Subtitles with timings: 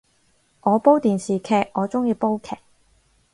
[0.61, 2.57] 我煲電視劇，我鍾意煲劇